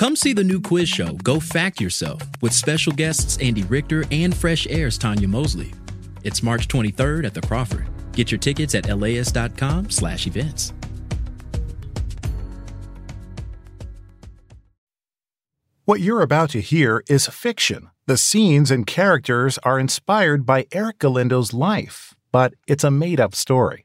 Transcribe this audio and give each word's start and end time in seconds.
Come 0.00 0.16
see 0.16 0.32
the 0.32 0.42
new 0.42 0.62
quiz 0.62 0.88
show, 0.88 1.12
Go 1.22 1.38
Fact 1.38 1.78
Yourself, 1.78 2.22
with 2.40 2.54
special 2.54 2.90
guests 2.90 3.36
Andy 3.36 3.64
Richter 3.64 4.06
and 4.10 4.34
Fresh 4.34 4.66
Air's 4.68 4.96
Tanya 4.96 5.28
Mosley. 5.28 5.74
It's 6.24 6.42
March 6.42 6.68
23rd 6.68 7.26
at 7.26 7.34
the 7.34 7.42
Crawford. 7.42 7.86
Get 8.12 8.30
your 8.32 8.38
tickets 8.38 8.74
at 8.74 8.86
laist.com 8.86 9.90
slash 9.90 10.26
events. 10.26 10.72
What 15.84 16.00
you're 16.00 16.22
about 16.22 16.48
to 16.50 16.62
hear 16.62 17.02
is 17.06 17.26
fiction. 17.26 17.90
The 18.06 18.16
scenes 18.16 18.70
and 18.70 18.86
characters 18.86 19.58
are 19.64 19.78
inspired 19.78 20.46
by 20.46 20.66
Erick 20.72 21.00
Galindo's 21.00 21.52
life, 21.52 22.14
but 22.32 22.54
it's 22.66 22.84
a 22.84 22.90
made 22.90 23.20
up 23.20 23.34
story. 23.34 23.84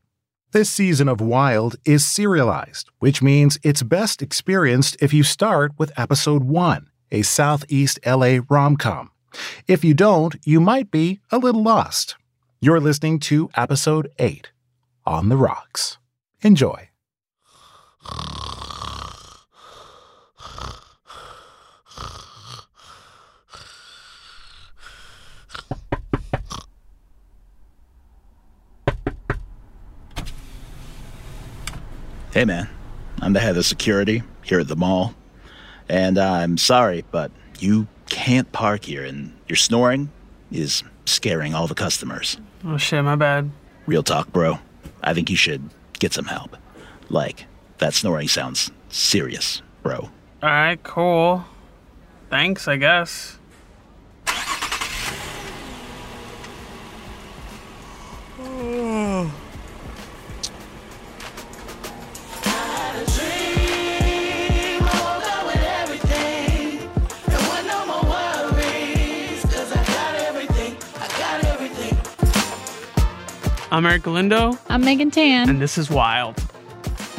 This 0.56 0.70
season 0.70 1.10
of 1.10 1.20
Wild 1.20 1.76
is 1.84 2.06
serialized, 2.06 2.90
which 3.00 3.22
means 3.22 3.58
it's 3.62 3.84
best 3.84 4.22
experienced 4.22 4.96
if 5.02 5.14
you 5.14 5.22
start 5.22 5.74
with 5.78 5.92
episode 6.00 6.46
1, 6.46 6.90
a 7.12 7.24
Southeast 7.24 8.00
LA 8.06 8.38
rom 8.50 8.78
com. 8.78 9.12
If 9.68 9.84
you 9.84 9.94
don't, 9.94 10.34
you 10.46 10.62
might 10.62 10.92
be 10.92 11.20
a 11.30 11.40
little 11.40 11.62
lost. 11.62 12.16
You're 12.62 12.80
listening 12.80 13.20
to 13.32 13.50
episode 13.58 14.10
8 14.18 14.52
On 15.06 15.28
the 15.28 15.36
Rocks. 15.36 15.98
Enjoy. 16.42 16.88
Hey, 32.36 32.44
man. 32.44 32.68
I'm 33.22 33.32
the 33.32 33.40
head 33.40 33.56
of 33.56 33.66
security 33.66 34.22
here 34.44 34.60
at 34.60 34.68
the 34.68 34.76
mall. 34.76 35.16
And 35.88 36.18
I'm 36.18 36.58
sorry, 36.58 37.06
but 37.10 37.32
you 37.60 37.88
can't 38.10 38.52
park 38.52 38.84
here, 38.84 39.06
and 39.06 39.32
your 39.48 39.56
snoring 39.56 40.12
is 40.52 40.84
scaring 41.06 41.54
all 41.54 41.66
the 41.66 41.76
customers. 41.76 42.38
Oh 42.66 42.76
shit, 42.76 43.02
my 43.06 43.16
bad. 43.16 43.52
Real 43.88 44.04
talk, 44.04 44.34
bro. 44.34 44.60
I 45.02 45.14
think 45.14 45.30
you 45.30 45.38
should 45.38 45.70
get 46.00 46.12
some 46.12 46.26
help. 46.26 46.58
Like, 47.08 47.46
that 47.78 47.94
snoring 47.94 48.28
sounds 48.28 48.70
serious, 48.90 49.62
bro. 49.82 50.10
Alright, 50.44 50.84
cool. 50.84 51.46
Thanks, 52.30 52.68
I 52.68 52.76
guess. 52.76 53.38
I'm 73.76 73.86
Erick 73.86 74.04
Galindo, 74.04 74.58
I'm 74.70 74.86
Megan 74.86 75.12
Tan. 75.12 75.50
and 75.50 75.62
this 75.62 75.78
is 75.78 75.90
Wild. 75.90 76.38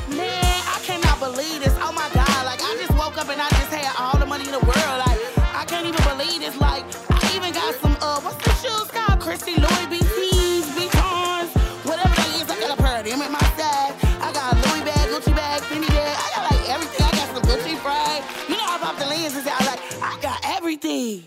Man, 0.09 0.63
I 0.65 0.81
cannot 0.89 1.21
believe 1.21 1.61
this. 1.61 1.77
Oh 1.85 1.93
my 1.93 2.09
god, 2.17 2.47
like 2.49 2.65
I 2.65 2.73
just 2.81 2.97
woke 2.97 3.19
up 3.21 3.29
and 3.29 3.39
I 3.39 3.47
just 3.61 3.69
had 3.69 3.93
all 4.01 4.19
the 4.19 4.25
money 4.25 4.47
in 4.47 4.53
the 4.53 4.65
world. 4.65 4.97
Like 5.05 5.21
I 5.53 5.67
can't 5.69 5.85
even 5.85 6.01
believe 6.09 6.41
this. 6.41 6.57
Like 6.57 6.85
I 7.13 7.37
even 7.37 7.53
got 7.53 7.75
some 7.75 7.95
uh 8.01 8.23
what's 8.25 8.41
the 8.41 8.49
shoes 8.57 8.89
called? 8.89 9.21
Christy 9.21 9.53
Louis 9.61 10.01
BCs, 10.01 10.65
Vuittons, 10.73 11.53
whatever 11.85 12.17
they. 12.25 12.41
I 12.49 12.57
got 12.59 12.73
a 12.73 12.83
pair 12.83 13.01
of 13.01 13.05
them 13.05 13.21
at 13.21 13.31
my 13.31 13.47
side. 13.61 13.93
I 14.25 14.33
got 14.33 14.49
a 14.49 14.57
Louis 14.57 14.81
bag, 14.81 15.13
Gucci 15.13 15.37
bag, 15.37 15.61
Fendi 15.61 15.89
bag. 15.93 16.17
I 16.17 16.29
got 16.41 16.57
like 16.57 16.69
everything. 16.73 17.05
I 17.05 17.11
got 17.21 17.37
some 17.37 17.45
Gucci 17.45 17.77
frag. 17.85 18.25
You 18.49 18.57
know 18.57 18.65
I 18.65 18.79
pop 18.81 18.97
the 18.97 19.05
lenses 19.05 19.47
out. 19.47 19.61
Like 19.61 19.85
I 20.01 20.17
got 20.23 20.41
everything. 20.57 21.23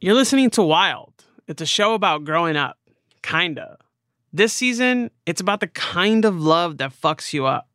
You're 0.00 0.14
listening 0.16 0.48
to 0.56 0.62
Wild. 0.62 1.12
It's 1.46 1.60
a 1.60 1.66
show 1.66 1.92
about 1.92 2.24
growing 2.24 2.56
up. 2.56 2.78
Kinda. 3.20 3.76
This 4.32 4.52
season, 4.52 5.10
it's 5.26 5.40
about 5.40 5.58
the 5.58 5.66
kind 5.66 6.24
of 6.24 6.40
love 6.40 6.78
that 6.78 6.92
fucks 6.92 7.32
you 7.32 7.46
up, 7.46 7.68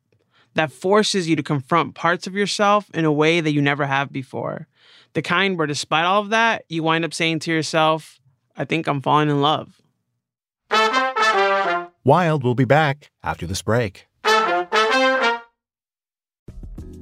that 0.54 0.72
forces 0.72 1.28
you 1.28 1.36
to 1.36 1.44
confront 1.44 1.96
parts 1.96 2.28
of 2.28 2.34
yourself 2.34 2.90
in 2.94 3.04
a 3.04 3.12
way 3.12 3.42
that 3.42 3.52
you 3.52 3.62
never 3.62 3.86
have 3.86 4.10
before. 4.10 4.68
The 5.14 5.22
kind 5.22 5.58
where, 5.58 5.68
despite 5.68 6.06
all 6.06 6.22
of 6.22 6.30
that, 6.30 6.64
you 6.70 6.82
wind 6.82 7.04
up 7.04 7.14
saying 7.14 7.40
to 7.40 7.52
yourself, 7.52 8.22
I 8.56 8.64
think 8.64 8.88
I'm 8.88 9.02
falling 9.02 9.30
in 9.30 9.42
love. 9.42 9.82
Wild 12.06 12.44
will 12.44 12.56
be 12.56 12.64
back 12.64 13.12
after 13.22 13.46
this 13.46 13.62
break. 13.62 14.08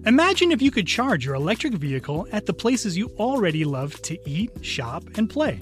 Imagine 0.05 0.51
if 0.51 0.63
you 0.63 0.71
could 0.71 0.87
charge 0.87 1.25
your 1.25 1.35
electric 1.35 1.75
vehicle 1.75 2.27
at 2.31 2.47
the 2.47 2.53
places 2.53 2.97
you 2.97 3.11
already 3.19 3.65
love 3.65 4.01
to 4.01 4.17
eat, 4.27 4.49
shop, 4.65 5.03
and 5.15 5.29
play. 5.29 5.61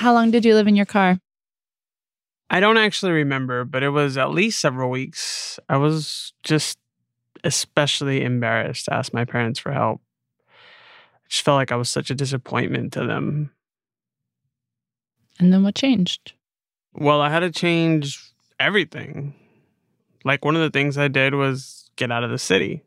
How 0.00 0.14
long 0.14 0.30
did 0.30 0.46
you 0.46 0.54
live 0.54 0.66
in 0.66 0.76
your 0.76 0.86
car? 0.86 1.18
I 2.48 2.58
don't 2.58 2.78
actually 2.78 3.12
remember, 3.12 3.66
but 3.66 3.82
it 3.82 3.90
was 3.90 4.16
at 4.16 4.30
least 4.30 4.58
several 4.58 4.88
weeks. 4.88 5.60
I 5.68 5.76
was 5.76 6.32
just 6.42 6.78
especially 7.44 8.24
embarrassed 8.24 8.86
to 8.86 8.94
ask 8.94 9.12
my 9.12 9.26
parents 9.26 9.60
for 9.60 9.72
help. 9.72 10.00
I 10.48 11.28
just 11.28 11.44
felt 11.44 11.56
like 11.56 11.70
I 11.70 11.76
was 11.76 11.90
such 11.90 12.10
a 12.10 12.14
disappointment 12.14 12.94
to 12.94 13.04
them. 13.04 13.50
And 15.38 15.52
then 15.52 15.64
what 15.64 15.74
changed? 15.74 16.32
Well, 16.94 17.20
I 17.20 17.28
had 17.28 17.40
to 17.40 17.50
change 17.50 18.24
everything. 18.58 19.34
Like 20.24 20.46
one 20.46 20.56
of 20.56 20.62
the 20.62 20.70
things 20.70 20.96
I 20.96 21.08
did 21.08 21.34
was 21.34 21.90
get 21.96 22.10
out 22.10 22.24
of 22.24 22.30
the 22.30 22.38
city. 22.38 22.82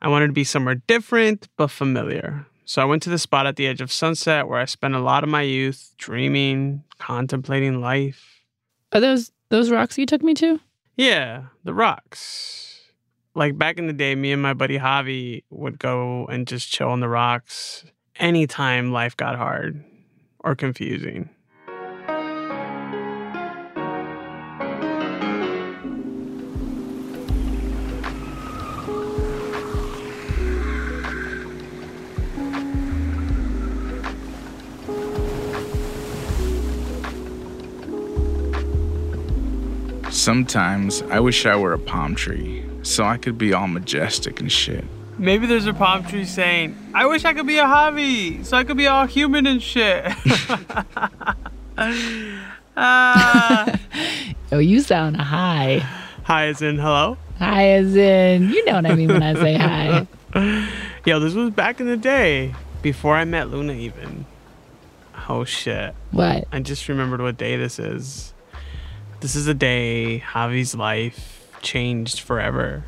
I 0.00 0.08
wanted 0.08 0.28
to 0.28 0.32
be 0.32 0.44
somewhere 0.44 0.76
different 0.86 1.48
but 1.58 1.70
familiar. 1.70 2.46
So 2.64 2.80
I 2.80 2.86
went 2.86 3.02
to 3.02 3.10
the 3.10 3.18
spot 3.18 3.46
at 3.46 3.56
the 3.56 3.66
edge 3.66 3.80
of 3.80 3.92
sunset 3.92 4.48
where 4.48 4.58
I 4.58 4.64
spent 4.64 4.94
a 4.94 5.00
lot 5.00 5.22
of 5.22 5.28
my 5.28 5.42
youth 5.42 5.94
dreaming, 5.98 6.82
contemplating 6.98 7.80
life. 7.80 8.42
Are 8.92 9.00
those 9.00 9.32
those 9.50 9.70
rocks 9.70 9.98
you 9.98 10.06
took 10.06 10.22
me 10.22 10.34
to? 10.34 10.60
Yeah, 10.96 11.44
the 11.64 11.74
rocks. 11.74 12.80
Like 13.34 13.58
back 13.58 13.78
in 13.78 13.86
the 13.86 13.92
day, 13.92 14.14
me 14.14 14.32
and 14.32 14.40
my 14.40 14.54
buddy 14.54 14.78
Javi 14.78 15.42
would 15.50 15.78
go 15.78 16.26
and 16.26 16.46
just 16.46 16.70
chill 16.70 16.88
on 16.88 17.00
the 17.00 17.08
rocks 17.08 17.84
anytime 18.16 18.92
life 18.92 19.16
got 19.16 19.36
hard 19.36 19.84
or 20.40 20.54
confusing. 20.54 21.28
Sometimes 40.24 41.02
I 41.10 41.20
wish 41.20 41.44
I 41.44 41.54
were 41.54 41.74
a 41.74 41.78
palm 41.78 42.14
tree 42.14 42.64
so 42.82 43.04
I 43.04 43.18
could 43.18 43.36
be 43.36 43.52
all 43.52 43.68
majestic 43.68 44.40
and 44.40 44.50
shit. 44.50 44.82
Maybe 45.18 45.46
there's 45.46 45.66
a 45.66 45.74
palm 45.74 46.02
tree 46.02 46.24
saying, 46.24 46.74
I 46.94 47.04
wish 47.04 47.26
I 47.26 47.34
could 47.34 47.46
be 47.46 47.58
a 47.58 47.66
hobby 47.66 48.42
so 48.42 48.56
I 48.56 48.64
could 48.64 48.78
be 48.78 48.86
all 48.86 49.04
human 49.04 49.46
and 49.46 49.62
shit. 49.62 50.02
ah. 52.74 53.78
Oh, 54.52 54.58
you 54.60 54.80
sound 54.80 55.18
high. 55.18 55.80
Hi, 56.22 56.46
as 56.46 56.62
in 56.62 56.76
hello. 56.76 57.18
Hi 57.38 57.68
as 57.72 57.94
in, 57.94 58.48
you 58.48 58.64
know 58.64 58.76
what 58.76 58.86
I 58.86 58.94
mean 58.94 59.08
when 59.08 59.22
I 59.22 59.34
say 59.34 59.58
hi. 59.58 60.06
Yo, 61.04 61.20
this 61.20 61.34
was 61.34 61.50
back 61.50 61.80
in 61.80 61.86
the 61.86 61.98
day 61.98 62.54
before 62.80 63.14
I 63.14 63.26
met 63.26 63.50
Luna, 63.50 63.74
even. 63.74 64.24
Oh 65.28 65.44
shit. 65.44 65.94
What? 66.12 66.48
I 66.50 66.60
just 66.60 66.88
remembered 66.88 67.20
what 67.20 67.36
day 67.36 67.58
this 67.58 67.78
is. 67.78 68.33
This 69.24 69.36
is 69.36 69.46
a 69.46 69.54
day 69.54 70.22
Javi's 70.34 70.74
life 70.74 71.48
changed 71.62 72.20
forever. 72.20 72.84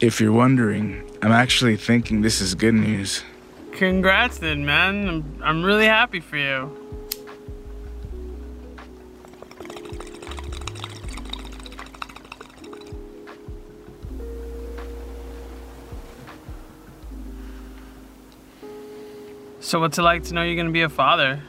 If 0.00 0.20
you're 0.20 0.32
wondering, 0.32 1.08
I'm 1.22 1.30
actually 1.30 1.76
thinking 1.76 2.22
this 2.22 2.40
is 2.40 2.56
good 2.56 2.74
news. 2.74 3.22
Congrats, 3.70 4.38
then, 4.38 4.66
man. 4.66 5.08
I'm, 5.08 5.40
I'm 5.40 5.62
really 5.62 5.86
happy 5.86 6.18
for 6.18 6.36
you. 6.36 6.97
So, 19.68 19.80
what's 19.80 19.98
it 19.98 20.02
like 20.02 20.22
to 20.24 20.32
know 20.32 20.42
you're 20.42 20.56
gonna 20.56 20.70
be 20.70 20.80
a 20.80 20.88
father? 20.88 21.42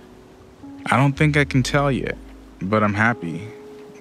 I 0.88 0.98
don't 0.98 1.14
think 1.14 1.38
I 1.38 1.46
can 1.46 1.64
tell 1.64 1.90
yet, 1.90 2.18
but 2.62 2.84
I'm 2.84 2.94
happy. 2.94 3.48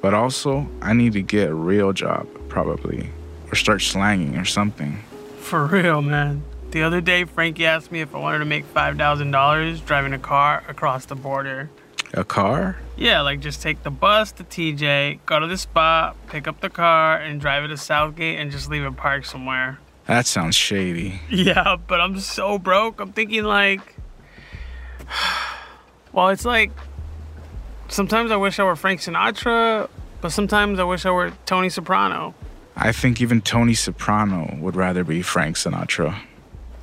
But 0.03 0.13
also, 0.13 0.69
I 0.83 0.93
need 0.93 1.13
to 1.13 1.23
get 1.23 1.51
a 1.51 1.55
real 1.55 1.93
job, 1.93 2.27
probably, 2.49 3.11
or 3.49 3.55
start 3.55 3.81
slanging 3.81 4.37
or 4.37 4.45
something. 4.45 5.05
For 5.39 5.67
real, 5.67 6.03
man. 6.03 6.43
The 6.73 6.83
other 6.83 7.01
day, 7.01 7.27
Frankie 7.27 7.65
asked 7.65 7.93
me 7.93 8.01
if 8.01 8.13
I 8.13 8.19
wanted 8.19 8.41
to 8.41 8.45
make 8.45 8.65
$5,000 8.75 9.87
driving 9.87 10.13
a 10.13 10.19
car 10.19 10.65
across 10.67 11.05
the 11.05 11.15
border. 11.15 11.71
A 12.13 12.25
car? 12.25 12.77
Yeah, 12.97 13.21
like 13.21 13.39
just 13.39 13.63
take 13.63 13.85
the 13.85 13.91
bus 13.93 14.33
to 14.33 14.43
TJ, 14.43 15.21
go 15.27 15.39
to 15.39 15.47
the 15.47 15.57
spot, 15.57 16.17
pick 16.27 16.49
up 16.49 16.61
the 16.61 16.71
car, 16.71 17.19
and 17.19 17.41
drive 17.41 17.63
it 17.63 17.69
to 17.69 17.77
South 17.77 18.17
Gate 18.17 18.41
and 18.41 18.51
just 18.51 18.69
leave 18.69 18.83
it 18.83 18.97
parked 18.97 19.29
somewhere. 19.29 19.79
That 20.09 20.27
sounds 20.27 20.57
shady. 20.57 21.21
Yeah, 21.31 21.77
but 21.87 22.01
I'm 22.01 22.19
so 22.19 22.59
broke. 22.59 22.99
I'm 22.99 23.13
thinking, 23.13 23.45
like. 23.45 23.95
Well, 26.11 26.31
it's 26.31 26.47
like. 26.47 26.71
Sometimes 27.89 28.31
I 28.31 28.37
wish 28.37 28.59
I 28.59 28.65
were 28.65 28.77
Frank 28.77 29.01
Sinatra, 29.01 29.89
but 30.21 30.31
sometimes 30.31 30.79
I 30.79 30.85
wish 30.85 31.07
I 31.07 31.11
were 31.11 31.33
Tony 31.47 31.69
Soprano. 31.69 32.35
I 32.77 32.93
think 32.93 33.21
even 33.21 33.41
Tony 33.41 33.75
Soprano 33.75 34.57
would 34.61 34.75
rather 34.75 35.05
be 35.05 35.21
Frank 35.21 35.57
Sinatra. 35.57 36.19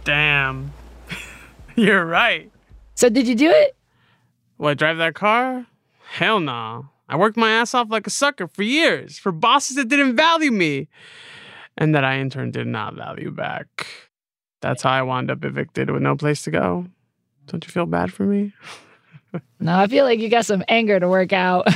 Damn. 0.04 0.74
You're 1.76 2.06
right. 2.06 2.52
So 2.94 3.10
did 3.10 3.28
you 3.28 3.36
do 3.36 3.50
it? 3.50 3.76
What, 4.58 4.78
drive 4.78 4.98
that 4.98 5.16
car? 5.16 5.66
Hell 6.08 6.40
no. 6.40 6.88
I 7.10 7.18
worked 7.18 7.38
my 7.38 7.52
ass 7.52 7.74
off 7.74 7.90
like 7.90 8.08
a 8.08 8.12
sucker 8.12 8.48
for 8.48 8.64
years 8.64 9.18
for 9.18 9.32
bosses 9.32 9.76
that 9.76 9.90
didn't 9.90 10.16
value 10.16 10.52
me 10.52 10.88
and 11.78 11.94
that 11.94 12.04
I 12.04 12.16
in 12.16 12.30
turn 12.30 12.52
did 12.52 12.68
not 12.68 12.96
value 12.96 13.32
back. 13.32 13.88
That's 14.62 14.84
how 14.84 14.92
I 14.92 15.02
wound 15.02 15.30
up 15.30 15.44
evicted 15.44 15.90
with 15.92 16.02
no 16.02 16.16
place 16.16 16.42
to 16.44 16.52
go. 16.52 16.88
Don't 17.48 17.66
you 17.66 17.72
feel 17.72 17.86
bad 17.86 18.12
for 18.12 18.24
me? 18.24 18.54
No, 19.60 19.78
I 19.78 19.88
feel 19.88 20.06
like 20.06 20.20
you 20.20 20.30
got 20.30 20.46
some 20.46 20.64
anger 20.70 20.98
to 20.98 21.10
work 21.10 21.34
out. 21.34 21.68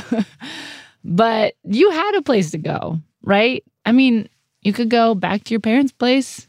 but 1.04 1.54
you 1.64 1.90
had 1.90 2.14
a 2.14 2.22
place 2.22 2.50
to 2.52 2.58
go, 2.58 2.98
right? 3.22 3.62
I 3.84 3.92
mean, 3.92 4.28
you 4.62 4.72
could 4.72 4.88
go 4.88 5.14
back 5.14 5.44
to 5.44 5.50
your 5.50 5.60
parents' 5.60 5.92
place. 5.92 6.48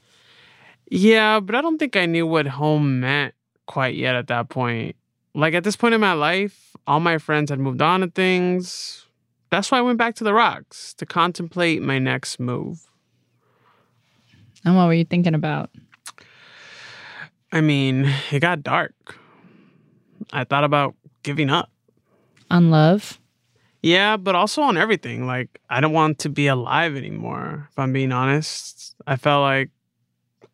Yeah, 0.90 1.40
but 1.40 1.56
I 1.56 1.62
don't 1.62 1.78
think 1.78 1.96
I 1.96 2.06
knew 2.06 2.28
what 2.28 2.48
home 2.48 3.00
meant 3.00 3.34
quite 3.66 3.96
yet 3.96 4.16
at 4.16 4.28
that 4.28 4.50
point. 4.50 4.96
Like 5.34 5.54
at 5.54 5.64
this 5.64 5.76
point 5.76 5.94
in 5.94 6.02
my 6.02 6.14
life, 6.14 6.76
all 6.88 7.00
my 7.00 7.18
friends 7.18 7.50
had 7.50 7.60
moved 7.60 7.82
on 7.82 8.02
to 8.02 8.08
things. 8.08 9.06
That's 9.50 9.72
why 9.72 9.80
I 9.80 9.82
went 9.82 9.98
back 9.98 10.16
to 10.16 10.24
the 10.24 10.34
rocks 10.34 10.94
to 10.96 11.06
contemplate 11.06 11.82
my 11.82 12.00
next 12.00 12.40
move. 12.40 12.88
And 14.64 14.76
what 14.76 14.88
were 14.88 14.94
you 14.94 15.06
thinking 15.06 15.36
about? 15.36 15.70
I 17.52 17.62
mean, 17.62 18.12
it 18.32 18.40
got 18.40 18.64
dark. 18.64 18.94
I 20.32 20.44
thought 20.44 20.64
about 20.64 20.96
giving 21.24 21.50
up. 21.50 21.70
On 22.50 22.70
love? 22.70 23.20
Yeah, 23.82 24.18
but 24.18 24.36
also 24.36 24.62
on 24.62 24.78
everything. 24.78 25.26
Like, 25.26 25.60
I 25.70 25.82
don't 25.82 25.94
want 25.94 26.20
to 26.20 26.30
be 26.30 26.48
alive 26.48 26.96
anymore, 26.96 27.68
if 27.72 27.80
I'm 27.80 27.92
being 27.94 28.12
honest. 28.12 28.96
I 29.08 29.16
felt 29.16 29.42
like 29.42 29.70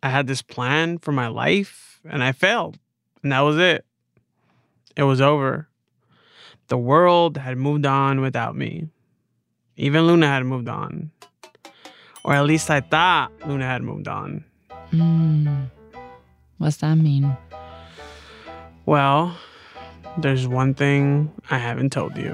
I 0.02 0.10
had 0.10 0.28
this 0.28 0.42
plan 0.42 0.98
for 0.98 1.12
my 1.12 1.28
life 1.28 2.00
and 2.10 2.24
I 2.24 2.32
failed. 2.32 2.80
And 3.22 3.32
that 3.32 3.42
was 3.42 3.58
it. 3.58 3.86
It 4.96 5.04
was 5.04 5.22
over. 5.22 5.68
The 6.70 6.78
world 6.78 7.38
had 7.38 7.58
moved 7.58 7.86
on 7.86 8.22
without 8.22 8.56
me. 8.56 8.88
Even 9.76 10.08
Luna 10.08 10.28
had 10.28 10.46
moved 10.46 10.70
on. 10.70 11.12
Or 12.24 12.34
at 12.34 12.46
least 12.46 12.70
I 12.70 12.82
thought 12.82 13.32
Luna 13.46 13.66
had 13.66 13.84
moved 13.84 14.08
on. 14.08 14.44
Mm. 14.92 15.70
What's 16.58 16.78
that 16.78 16.96
mean? 16.96 17.38
Well, 18.86 19.38
there's 20.18 20.48
one 20.48 20.74
thing 20.74 21.32
I 21.52 21.58
haven't 21.58 21.92
told 21.92 22.18
you. 22.18 22.34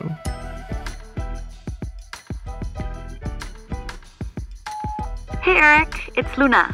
Hey, 5.41 5.57
Erick, 5.57 6.11
it's 6.15 6.37
Luna. 6.37 6.73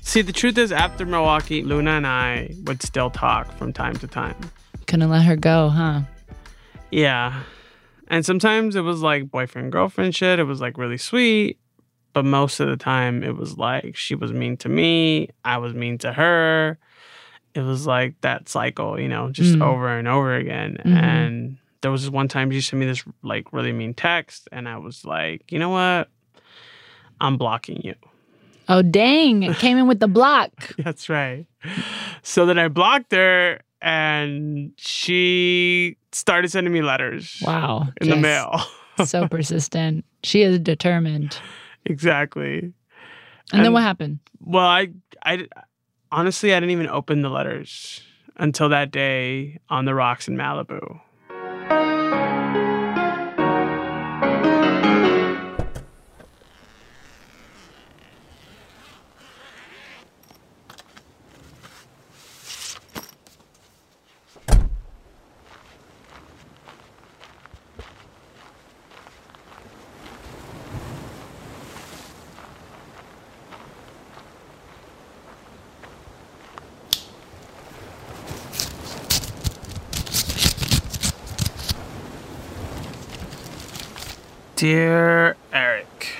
See, 0.00 0.22
the 0.22 0.32
truth 0.32 0.58
is, 0.58 0.72
after 0.72 1.06
Milwaukee, 1.06 1.62
Luna 1.62 1.90
and 1.92 2.06
I 2.06 2.54
would 2.64 2.82
still 2.82 3.10
talk 3.10 3.52
from 3.58 3.72
time 3.72 3.94
to 3.96 4.06
time. 4.06 4.36
Couldn't 4.86 5.10
let 5.10 5.24
her 5.24 5.36
go, 5.36 5.68
huh? 5.68 6.00
Yeah. 6.90 7.42
And 8.08 8.24
sometimes 8.24 8.76
it 8.76 8.80
was 8.80 9.02
like 9.02 9.30
boyfriend 9.30 9.72
girlfriend 9.72 10.14
shit. 10.14 10.38
It 10.38 10.44
was 10.44 10.60
like 10.60 10.78
really 10.78 10.96
sweet. 10.96 11.58
But 12.16 12.24
most 12.24 12.60
of 12.60 12.68
the 12.68 12.78
time, 12.78 13.22
it 13.22 13.36
was 13.36 13.58
like 13.58 13.94
she 13.94 14.14
was 14.14 14.32
mean 14.32 14.56
to 14.58 14.70
me. 14.70 15.28
I 15.44 15.58
was 15.58 15.74
mean 15.74 15.98
to 15.98 16.14
her. 16.14 16.78
It 17.54 17.60
was 17.60 17.86
like 17.86 18.18
that 18.22 18.48
cycle, 18.48 18.98
you 18.98 19.06
know, 19.06 19.30
just 19.30 19.56
Mm. 19.56 19.62
over 19.62 19.98
and 19.98 20.08
over 20.08 20.34
again. 20.34 20.78
Mhm. 20.82 20.96
And 20.96 21.56
there 21.82 21.90
was 21.90 22.04
this 22.04 22.10
one 22.10 22.26
time 22.28 22.50
she 22.50 22.62
sent 22.62 22.80
me 22.80 22.86
this 22.86 23.04
like 23.22 23.52
really 23.52 23.70
mean 23.72 23.92
text. 23.92 24.48
And 24.50 24.66
I 24.66 24.78
was 24.78 25.04
like, 25.04 25.52
you 25.52 25.58
know 25.58 25.68
what? 25.68 26.08
I'm 27.20 27.36
blocking 27.36 27.82
you. 27.84 27.94
Oh, 28.66 28.80
dang. 28.80 29.42
It 29.42 29.58
came 29.58 29.76
in 29.76 29.86
with 29.86 30.00
the 30.00 30.08
block. 30.08 30.74
That's 30.78 31.10
right. 31.10 31.44
So 32.22 32.46
then 32.46 32.58
I 32.58 32.68
blocked 32.68 33.12
her 33.12 33.60
and 33.82 34.72
she 34.78 35.98
started 36.12 36.50
sending 36.50 36.72
me 36.72 36.80
letters 36.80 37.42
Wow. 37.42 37.88
in 38.00 38.08
the 38.08 38.16
mail. 38.16 38.58
so 39.04 39.28
persistent. 39.30 40.06
She 40.22 40.40
is 40.40 40.58
determined. 40.58 41.38
Exactly. 41.86 42.72
And, 43.52 43.64
then 43.64 43.72
what 43.72 43.82
happened? 43.82 44.18
Well, 44.40 44.66
I, 44.66 44.88
I 45.24 45.46
honestly, 46.10 46.52
I 46.52 46.60
didn't 46.60 46.72
even 46.72 46.88
open 46.88 47.22
the 47.22 47.30
letters 47.30 48.02
until 48.36 48.68
that 48.70 48.90
day 48.90 49.60
on 49.68 49.84
the 49.84 49.94
rocks 49.94 50.28
in 50.28 50.36
Malibu. 50.36 51.00
Dear 84.56 85.36
Erick, 85.52 86.16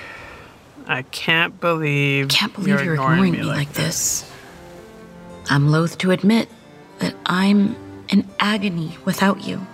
I 0.85 1.01
can't 1.01 1.59
believe 1.59 2.27
Can't 2.29 2.53
believe 2.53 2.83
you're, 2.83 2.93
ignoring, 2.93 3.33
ignoring, 3.33 3.33
me 3.33 3.41
like 3.41 3.73
this. 3.73 4.31
I'm 5.49 5.71
loath 5.71 5.97
to 5.97 6.11
admit 6.11 6.47
that 6.99 7.15
I'm 7.25 7.75
in 8.09 8.27
agony 8.39 8.95
without 9.05 9.43
you. 9.43 9.65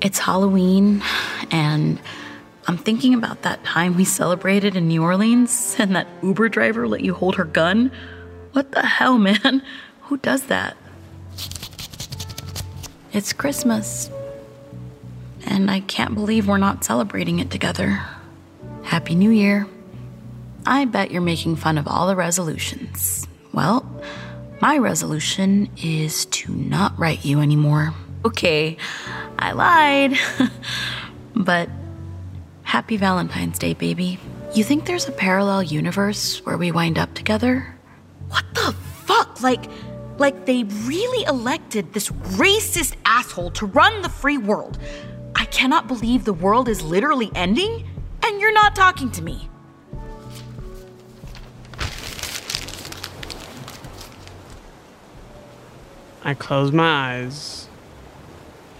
It's 0.00 0.20
Halloween, 0.20 1.02
and 1.50 1.98
I'm 2.68 2.78
thinking 2.78 3.12
about 3.12 3.42
that 3.42 3.64
time 3.64 3.96
we 3.96 4.04
celebrated 4.04 4.76
in 4.76 4.86
New 4.86 5.02
Orleans 5.02 5.74
and 5.80 5.96
that 5.96 6.06
Uber 6.22 6.48
driver 6.48 6.86
let 6.86 7.00
you 7.00 7.12
hold 7.12 7.34
her 7.34 7.44
gun. 7.44 7.90
What 8.52 8.70
the 8.70 8.86
hell, 8.86 9.18
man? 9.18 9.62
Who 10.02 10.16
does 10.18 10.44
that? 10.44 10.76
It's 13.12 13.32
Christmas, 13.32 14.10
and 15.56 15.70
I 15.70 15.80
can't 15.80 16.14
believe 16.14 16.46
we're 16.46 16.58
not 16.58 16.84
celebrating 16.84 17.38
it 17.38 17.50
together. 17.50 17.98
Happy 18.82 19.14
New 19.14 19.30
Year. 19.30 19.66
I 20.66 20.84
bet 20.84 21.10
you're 21.10 21.22
making 21.22 21.56
fun 21.56 21.78
of 21.78 21.88
all 21.88 22.06
the 22.06 22.14
resolutions. 22.14 23.26
Well, 23.54 23.90
my 24.60 24.76
resolution 24.76 25.70
is 25.82 26.26
to 26.26 26.52
not 26.52 26.98
write 26.98 27.24
you 27.24 27.40
anymore. 27.40 27.94
Okay, 28.26 28.76
I 29.38 29.52
lied. 29.52 30.18
but 31.34 31.70
happy 32.62 32.98
Valentine's 32.98 33.58
Day, 33.58 33.72
baby. 33.72 34.18
You 34.54 34.62
think 34.62 34.84
there's 34.84 35.08
a 35.08 35.12
parallel 35.12 35.62
universe 35.62 36.44
where 36.44 36.58
we 36.58 36.70
wind 36.70 36.98
up 36.98 37.14
together? 37.14 37.74
What 38.28 38.44
the 38.52 38.74
fuck? 39.04 39.40
Like, 39.40 39.64
like 40.18 40.44
they 40.44 40.64
really 40.64 41.24
elected 41.24 41.94
this 41.94 42.10
racist 42.36 42.94
asshole 43.06 43.52
to 43.52 43.64
run 43.64 44.02
the 44.02 44.10
free 44.10 44.36
world. 44.36 44.78
I 45.46 45.48
cannot 45.48 45.86
believe 45.86 46.24
the 46.24 46.32
world 46.32 46.68
is 46.68 46.82
literally 46.82 47.30
ending, 47.36 47.88
and 48.24 48.40
you're 48.40 48.52
not 48.52 48.74
talking 48.74 49.12
to 49.12 49.22
me. 49.22 49.48
I 56.24 56.34
closed 56.34 56.74
my 56.74 57.12
eyes 57.14 57.68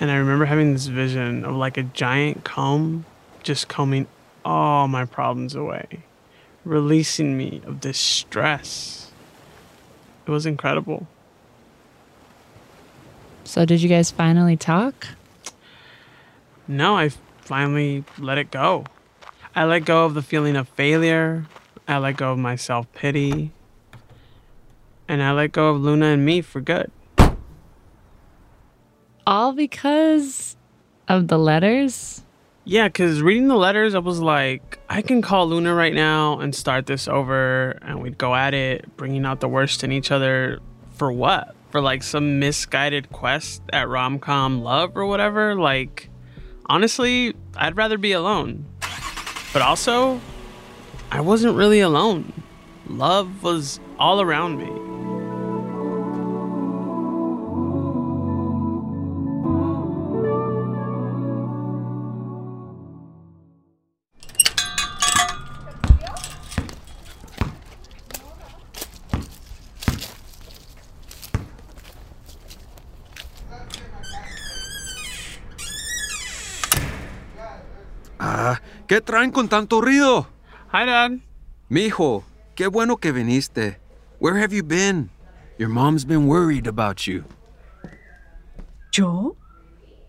and 0.01 0.11
I 0.11 0.17
remember 0.17 0.45
having 0.47 0.73
this 0.73 0.87
vision 0.87 1.45
of 1.45 1.55
like 1.55 1.77
a 1.77 1.85
giant 1.85 2.43
comb 2.43 3.05
just 3.45 3.69
combing 3.69 4.09
all 4.45 4.89
my 4.89 5.05
problems 5.05 5.55
away, 5.55 6.01
releasing 6.65 7.37
me 7.39 7.63
of 7.65 7.83
this 7.83 7.97
stress. 7.97 9.13
It 10.27 10.33
was 10.33 10.47
incredible. 10.47 11.07
So, 13.45 13.65
did 13.65 13.81
you 13.81 13.89
guys 13.89 14.11
finally 14.11 14.57
talk? 14.57 15.07
No, 16.69 16.97
I 16.97 17.11
finally 17.41 18.05
let 18.19 18.39
it 18.39 18.51
go. 18.51 18.85
I 19.55 19.65
let 19.65 19.85
go 19.85 20.05
of 20.05 20.15
the 20.15 20.23
feeling 20.23 20.57
of 20.57 20.69
failure. 20.69 21.47
I 21.89 21.99
let 21.99 22.17
go 22.17 22.33
of 22.33 22.39
my 22.39 22.57
self 22.57 22.93
pity. 22.93 23.53
And 25.09 25.23
I 25.23 25.33
let 25.33 25.53
go 25.53 25.71
of 25.71 25.81
Luna 25.81 26.07
and 26.07 26.25
me 26.25 26.41
for 26.41 26.61
good. 26.61 26.91
All 29.27 29.53
because 29.53 30.57
of 31.09 31.29
the 31.29 31.39
letters? 31.39 32.23
Yeah, 32.65 32.89
because 32.89 33.23
reading 33.23 33.47
the 33.47 33.57
letters, 33.57 33.95
I 33.95 34.01
was 34.01 34.19
like, 34.21 34.81
I 34.89 35.01
can 35.01 35.23
call 35.23 35.49
Luna 35.49 35.73
right 35.73 35.95
now 35.95 36.41
and 36.41 36.53
start 36.53 36.87
this 36.87 37.07
over, 37.07 37.79
and 37.83 38.03
we'd 38.03 38.19
go 38.19 38.35
at 38.35 38.55
it, 38.55 38.97
bringing 38.97 39.25
out 39.25 39.39
the 39.39 39.49
worst 39.49 39.85
in 39.85 39.93
each 39.93 40.11
other. 40.11 40.59
For 40.95 41.13
what? 41.13 41.55
For 41.71 41.81
like 41.81 42.03
some 42.03 42.41
misguided 42.41 43.13
quest 43.13 43.63
at 43.73 43.89
rom 43.89 44.19
com 44.19 44.63
love 44.63 44.97
or 44.97 45.07
whatever? 45.07 45.55
Like, 45.55 46.11
honestly, 46.69 47.35
I'd 47.57 47.77
rather 47.77 47.99
be 47.99 48.13
alone. 48.13 48.65
But 49.53 49.63
also, 49.63 50.21
I 51.11 51.21
wasn't 51.21 51.57
really 51.57 51.81
alone. 51.81 52.33
Love 52.89 53.43
was 53.43 53.81
all 53.99 54.21
around 54.21 54.59
me. 54.59 54.96
¿Qué 78.97 79.03
traen 79.03 79.31
con 79.31 79.47
tanto 79.47 79.83
ruido? 79.83 80.27
Hi, 80.73 80.87
Dad. 80.87 81.11
Mijo, 81.69 82.25
qué 82.55 82.67
bueno 82.67 82.97
que 82.97 83.13
viniste. 83.13 83.79
Where 84.21 84.41
have 84.43 84.57
you 84.57 84.63
been? 84.63 85.11
Your 85.59 85.69
mom's 85.69 86.07
been 86.07 86.27
worried 86.27 86.67
about 86.67 87.07
you. 87.07 87.25
¿Yo? 88.93 89.37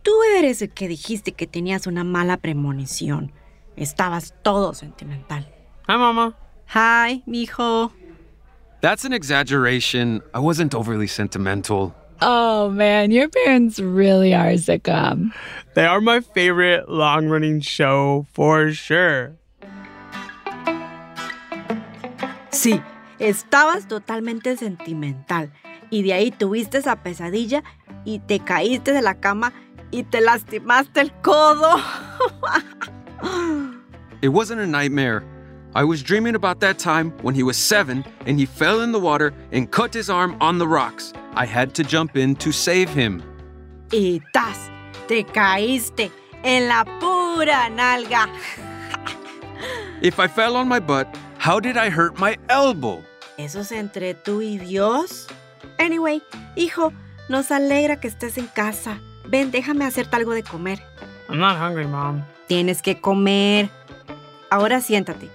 Tú 0.04 0.12
eres 0.38 0.62
el 0.62 0.70
que 0.70 0.88
dijiste 0.88 1.34
que 1.34 1.48
tenías 1.48 1.86
una 1.86 2.06
mala 2.06 2.38
premonición. 2.38 3.34
Estabas 3.76 4.34
todo 4.42 4.74
sentimental. 4.74 5.54
Hi, 5.90 5.98
Mama. 5.98 6.38
Hi, 6.74 7.24
mijo. 7.28 7.92
That's 8.80 9.04
an 9.04 9.12
exaggeration. 9.12 10.22
I 10.34 10.40
wasn't 10.40 10.74
overly 10.74 11.08
sentimental. 11.08 11.94
Oh 12.22 12.70
man, 12.70 13.12
your 13.12 13.30
parents 13.30 13.80
really 13.80 14.34
are 14.34 14.50
a 14.50 14.56
sitcom. 14.58 15.32
They 15.76 15.86
are 15.86 16.02
my 16.02 16.22
favorite 16.22 16.90
long 16.90 17.28
running 17.28 17.62
show 17.62 18.26
for 18.34 18.72
sure. 18.72 19.38
Sí, 22.50 22.82
estabas 23.20 23.88
totalmente 23.88 24.58
sentimental. 24.58 25.52
Y 25.92 26.02
de 26.02 26.14
ahí 26.14 26.32
tuviste 26.32 26.80
esa 26.80 26.96
pesadilla 26.98 27.64
y 28.04 28.20
te 28.20 28.40
caíste 28.40 28.92
de 28.94 29.02
la 29.02 29.14
cama 29.16 29.54
y 29.92 30.04
te 30.04 30.22
lastimaste 30.22 31.02
el 31.02 31.12
codo. 31.22 31.82
It 34.22 34.30
wasn't 34.30 34.62
a 34.62 34.66
nightmare. 34.66 35.24
I 35.76 35.84
was 35.84 36.02
dreaming 36.02 36.34
about 36.34 36.60
that 36.62 36.80
time 36.80 37.12
when 37.22 37.36
he 37.36 37.44
was 37.44 37.56
seven 37.56 38.04
and 38.26 38.40
he 38.40 38.48
fell 38.48 38.82
in 38.82 38.92
the 38.92 39.00
water 39.00 39.32
and 39.52 39.70
cut 39.70 39.94
his 39.94 40.10
arm 40.10 40.36
on 40.42 40.58
the 40.58 40.68
rocks. 40.68 41.14
I 41.40 41.46
had 41.46 41.74
to 41.76 41.84
jump 41.84 42.18
in 42.18 42.36
to 42.38 42.52
save 42.52 42.90
him. 42.90 43.22
y 43.92 44.22
tas, 44.34 44.58
te 45.08 45.24
caíste 45.24 46.12
en 46.44 46.68
la 46.68 46.84
pura 47.00 47.70
nalga. 47.70 48.28
If 50.02 50.20
I 50.20 50.28
fell 50.28 50.56
on 50.56 50.68
my 50.68 50.80
butt, 50.80 51.08
how 51.38 51.60
did 51.60 51.78
I 51.78 51.90
hurt 51.90 52.20
my 52.20 52.38
elbow? 52.50 53.04
¿Eso 53.38 53.62
es 53.62 53.72
entre 53.72 54.16
tú 54.16 54.42
y 54.42 54.58
Dios? 54.58 55.28
Anyway, 55.78 56.24
hijo, 56.56 56.92
nos 57.30 57.52
alegra 57.52 58.00
que 58.00 58.08
estés 58.08 58.38
en 58.38 58.48
casa. 58.48 59.00
Ven, 59.26 59.52
déjame 59.52 59.86
hacerte 59.86 60.16
algo 60.16 60.34
de 60.34 60.42
comer. 60.42 60.80
I'm 61.30 61.40
not 61.40 61.58
hungry, 61.58 61.86
Mom. 61.86 62.24
Tienes 62.48 62.82
que 62.82 63.00
comer. 63.00 63.70
Ahora 64.50 64.82
siéntate. 64.82 65.30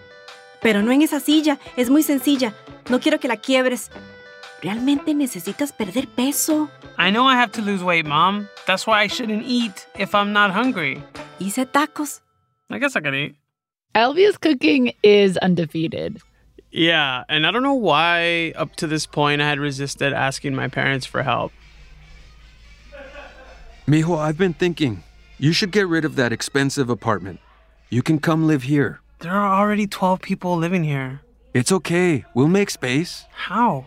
Pero 0.60 0.82
no 0.82 0.90
en 0.90 1.02
esa 1.02 1.20
silla, 1.20 1.58
es 1.76 1.90
muy 1.90 2.02
sencilla. 2.02 2.54
No 2.88 2.98
quiero 2.98 3.20
que 3.20 3.28
la 3.28 3.36
quiebres. 3.36 3.90
Realmente 4.62 5.12
necesitas 5.12 5.72
perder 5.72 6.06
peso. 6.06 6.70
I 6.96 7.10
know 7.10 7.24
I 7.24 7.34
have 7.34 7.50
to 7.52 7.62
lose 7.62 7.82
weight, 7.82 8.06
Mom. 8.06 8.48
That's 8.66 8.86
why 8.86 9.00
I 9.00 9.08
shouldn't 9.08 9.42
eat 9.44 9.86
if 9.98 10.14
I'm 10.14 10.32
not 10.32 10.52
hungry. 10.52 11.02
Hice 11.40 11.66
tacos. 11.66 12.20
I 12.70 12.78
guess 12.78 12.94
I 12.94 13.00
could 13.00 13.14
eat. 13.14 13.34
Elvia's 13.94 14.38
cooking 14.38 14.92
is 15.02 15.36
undefeated. 15.38 16.22
Yeah, 16.70 17.24
and 17.28 17.44
I 17.44 17.50
don't 17.50 17.64
know 17.64 17.74
why 17.74 18.52
up 18.56 18.76
to 18.76 18.86
this 18.86 19.04
point 19.04 19.42
I 19.42 19.48
had 19.48 19.58
resisted 19.58 20.12
asking 20.12 20.54
my 20.54 20.68
parents 20.68 21.06
for 21.06 21.22
help. 21.22 21.52
Mijo, 23.86 24.16
I've 24.16 24.38
been 24.38 24.54
thinking. 24.54 25.02
You 25.38 25.52
should 25.52 25.72
get 25.72 25.88
rid 25.88 26.04
of 26.04 26.14
that 26.14 26.32
expensive 26.32 26.88
apartment. 26.88 27.40
You 27.90 28.00
can 28.02 28.20
come 28.20 28.46
live 28.46 28.62
here. 28.62 29.00
There 29.18 29.32
are 29.32 29.60
already 29.60 29.88
12 29.88 30.22
people 30.22 30.56
living 30.56 30.84
here. 30.84 31.20
It's 31.52 31.72
okay. 31.72 32.24
We'll 32.32 32.48
make 32.48 32.70
space. 32.70 33.26
How? 33.32 33.86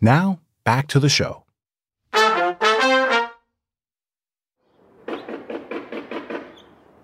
Now, 0.00 0.40
back 0.64 0.88
to 0.88 1.00
the 1.00 1.08
show. 1.08 1.44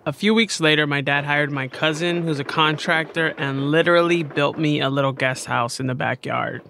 A 0.05 0.13
few 0.13 0.35
weeks 0.35 0.61
later, 0.61 0.87
my 0.87 1.01
dad 1.01 1.25
hired 1.25 1.53
my 1.53 1.69
cousin, 1.69 2.23
who's 2.23 2.41
a 2.41 2.45
contractor, 2.45 3.35
and 3.39 3.71
literally 3.71 4.25
built 4.25 4.59
me 4.59 4.81
a 4.81 4.91
little 4.91 5.13
guest 5.13 5.47
house 5.47 5.79
in 5.79 5.87
the 5.87 5.95
backyard. 5.95 6.63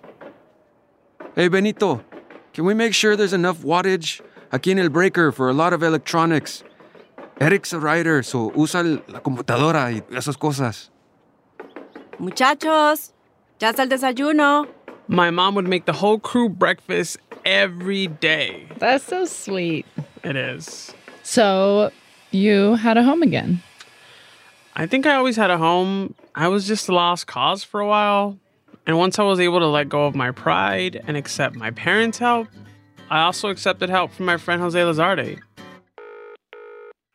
Hey, 1.34 1.48
Benito, 1.48 2.04
can 2.52 2.66
we 2.66 2.74
make 2.74 2.92
sure 2.92 3.16
there's 3.16 3.32
enough 3.32 3.62
wattage 3.62 4.20
aquí 4.52 4.70
en 4.70 4.78
el 4.78 4.90
breaker 4.90 5.32
for 5.32 5.48
a 5.48 5.54
lot 5.54 5.72
of 5.72 5.82
electronics? 5.82 6.62
Eric's 7.40 7.72
a 7.72 7.78
writer, 7.80 8.22
so 8.22 8.52
usa 8.54 8.80
el- 8.80 9.02
la 9.08 9.20
computadora 9.20 9.90
y 9.90 10.02
esas 10.14 10.36
cosas. 10.38 10.90
Muchachos, 12.18 13.14
ya 13.58 13.70
está 13.70 13.82
el 13.84 13.88
desayuno. 13.88 14.66
My 15.08 15.30
mom 15.30 15.54
would 15.56 15.68
make 15.68 15.84
the 15.84 15.92
whole 15.92 16.18
crew 16.18 16.48
breakfast 16.48 17.18
every 17.44 18.06
day. 18.06 18.66
That's 18.78 19.04
so 19.04 19.24
sweet. 19.24 19.86
It 20.22 20.36
is. 20.36 20.94
So, 21.22 21.90
you 22.30 22.74
had 22.76 22.96
a 22.96 23.02
home 23.02 23.22
again. 23.22 23.62
I 24.74 24.86
think 24.86 25.06
I 25.06 25.14
always 25.14 25.36
had 25.36 25.50
a 25.50 25.58
home. 25.58 26.14
I 26.34 26.48
was 26.48 26.66
just 26.66 26.88
a 26.88 26.94
lost 26.94 27.26
cause 27.26 27.62
for 27.62 27.80
a 27.80 27.86
while. 27.86 28.38
And 28.86 28.98
once 28.98 29.18
I 29.18 29.22
was 29.22 29.38
able 29.38 29.60
to 29.60 29.66
let 29.66 29.88
go 29.88 30.06
of 30.06 30.14
my 30.14 30.30
pride 30.30 31.02
and 31.06 31.16
accept 31.16 31.54
my 31.54 31.70
parents' 31.70 32.18
help, 32.18 32.48
I 33.10 33.22
also 33.22 33.48
accepted 33.48 33.90
help 33.90 34.12
from 34.12 34.26
my 34.26 34.36
friend 34.36 34.62
Jose 34.62 34.82
Lazarde. 34.82 35.38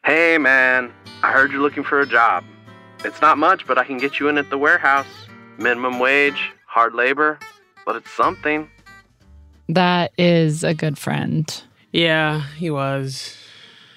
Hey, 0.05 0.37
man. 0.37 0.93
I 1.23 1.31
heard 1.31 1.51
you're 1.51 1.61
looking 1.61 1.83
for 1.83 1.99
a 1.99 2.05
job. 2.07 2.43
It's 3.03 3.21
not 3.21 3.37
much, 3.37 3.65
but 3.65 3.77
I 3.77 3.83
can 3.83 3.97
get 3.97 4.19
you 4.19 4.27
in 4.27 4.37
at 4.37 4.49
the 4.49 4.57
warehouse. 4.57 5.07
Minimum 5.57 5.99
wage, 5.99 6.51
hard 6.67 6.93
labor, 6.93 7.39
but 7.87 7.95
it's 7.95 8.11
something. 8.11 8.69
That 9.69 10.11
is 10.17 10.65
a 10.65 10.73
good 10.73 10.97
friend. 10.99 11.63
Yeah, 11.93 12.43
he 12.57 12.69
was. 12.69 13.33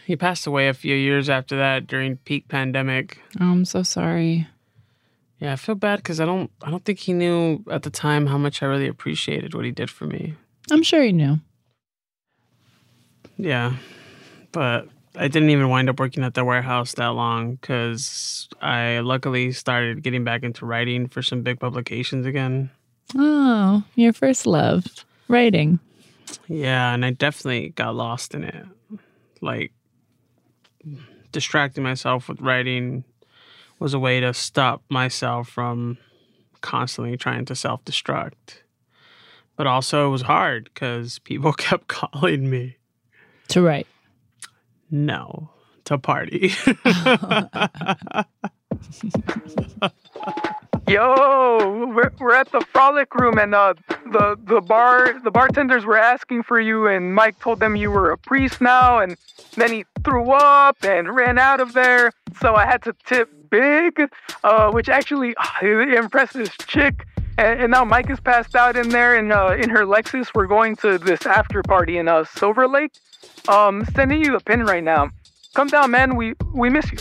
He 0.07 0.15
passed 0.15 0.47
away 0.47 0.69
a 0.69 0.75
few 0.75 0.95
years 0.95 1.29
after 1.29 1.57
that 1.59 1.89
during 1.89 2.17
peak 2.19 2.47
pandemic. 2.47 3.19
Oh, 3.41 3.51
I'm 3.51 3.65
so 3.65 3.83
sorry. 3.83 4.47
Yeah, 5.41 5.55
I 5.55 5.57
feel 5.57 5.75
bad 5.75 5.97
because 5.97 6.21
I 6.21 6.25
don't 6.25 6.51
I 6.63 6.71
don't 6.71 6.85
think 6.85 7.01
he 7.01 7.13
knew 7.13 7.65
at 7.69 7.83
the 7.83 7.91
time 7.91 8.27
how 8.27 8.39
much 8.39 8.63
I 8.63 8.67
really 8.67 8.87
appreciated 8.87 9.55
what 9.55 9.65
he 9.65 9.73
did 9.73 9.91
for 9.91 10.07
me. 10.07 10.35
I'm 10.71 10.85
sure 10.85 11.03
he 11.03 11.13
knew. 11.13 11.41
Yeah. 13.39 13.75
But 14.53 14.87
I 15.17 15.27
didn't 15.27 15.51
even 15.51 15.69
wind 15.69 15.91
up 15.91 15.99
working 15.99 16.23
at 16.23 16.35
the 16.35 16.45
warehouse 16.45 16.95
that 16.95 17.09
long 17.09 17.57
because 17.57 18.49
I 18.63 19.01
luckily 19.01 19.51
started 19.51 20.05
getting 20.05 20.23
back 20.23 20.45
into 20.45 20.65
writing 20.65 21.09
for 21.09 21.23
some 21.23 21.43
big 21.43 21.59
publications 21.59 22.25
again. 22.27 22.71
Oh, 23.17 23.83
your 23.95 24.13
first 24.13 24.47
love, 24.47 24.85
writing. 25.29 25.79
Yeah, 26.49 26.95
and 26.95 27.05
I 27.05 27.11
definitely 27.11 27.71
got 27.71 27.95
lost 27.95 28.35
in 28.35 28.45
it. 28.45 28.67
Like, 29.41 29.73
distracting 31.33 31.83
myself 31.83 32.29
with 32.29 32.41
writing 32.41 33.05
was 33.79 33.95
a 33.95 33.99
way 33.99 34.21
to 34.21 34.35
stop 34.35 34.83
myself 34.89 35.49
from 35.49 35.99
constantly 36.61 37.17
trying 37.17 37.45
to 37.47 37.57
self 37.57 37.85
destruct. 37.85 38.63
But 39.57 39.67
also, 39.67 40.07
it 40.07 40.11
was 40.11 40.23
hard 40.23 40.71
because 40.73 41.19
people 41.21 41.53
kept 41.59 41.89
calling 41.89 42.49
me. 42.49 42.77
To 43.49 43.63
write. 43.63 43.87
No, 44.91 45.51
to 45.85 45.99
party. 45.99 46.53
Yo, 50.91 51.87
we're, 51.95 52.11
we're 52.19 52.35
at 52.35 52.51
the 52.51 52.61
frolic 52.73 53.15
room 53.15 53.39
and 53.39 53.55
uh, 53.55 53.75
the 54.07 54.37
the 54.43 54.61
bar 54.61 55.21
the 55.23 55.31
bartenders 55.31 55.85
were 55.85 55.97
asking 55.97 56.43
for 56.43 56.59
you 56.59 56.89
and 56.89 57.15
Mike 57.15 57.39
told 57.39 57.61
them 57.61 57.77
you 57.77 57.93
were 57.93 58.11
a 58.11 58.19
priest 58.19 58.61
now 58.61 58.99
and 58.99 59.17
then 59.55 59.71
he 59.71 59.85
threw 60.05 60.33
up 60.33 60.77
and 60.83 61.15
ran 61.15 61.39
out 61.39 61.61
of 61.61 61.75
there 61.75 62.11
so 62.41 62.57
I 62.57 62.67
had 62.67 62.83
to 62.83 62.95
tip 63.07 63.31
big, 63.51 64.11
uh, 64.43 64.73
which 64.73 64.89
actually 64.89 65.37
impressed 65.63 66.33
this 66.33 66.51
chick. 66.67 67.07
And, 67.39 67.61
and 67.61 67.71
now 67.71 67.85
Mike 67.85 68.11
is 68.11 68.19
passed 68.19 68.57
out 68.57 68.77
in 68.77 68.89
there 68.89 69.17
and 69.17 69.33
uh, 69.33 69.57
in 69.57 69.71
her 69.71 69.85
Lexus. 69.85 70.35
We're 70.35 70.49
going 70.49 70.75
to 70.77 70.99
this 70.99 71.25
after 71.25 71.63
party 71.63 71.99
in 71.99 72.09
uh, 72.09 72.25
Silver 72.25 72.67
Lake. 72.67 72.91
Um, 73.47 73.85
sending 73.95 74.25
you 74.25 74.33
the 74.33 74.41
pin 74.41 74.65
right 74.65 74.83
now. 74.83 75.11
Come 75.55 75.69
down, 75.69 75.93
man. 75.93 76.17
We 76.17 76.35
we 76.53 76.69
miss 76.69 76.91
you. 76.91 76.99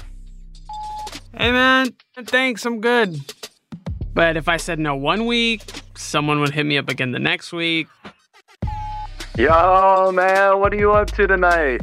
Hey, 1.36 1.52
man, 1.52 1.96
thanks. 2.26 2.66
I'm 2.66 2.82
good. 2.82 3.20
But 4.20 4.36
if 4.36 4.50
I 4.50 4.58
said 4.58 4.80
no 4.80 4.98
one 4.98 5.28
week, 5.28 5.62
someone 5.96 6.42
would 6.42 6.50
hit 6.50 6.66
me 6.66 6.78
up 6.78 6.90
again 6.90 7.14
the 7.14 7.20
next 7.20 7.54
week. 7.54 7.88
Yo, 9.38 10.12
man, 10.14 10.60
what 10.60 10.74
are 10.74 10.78
you 10.78 10.92
up 10.92 11.10
to 11.12 11.26
tonight? 11.26 11.80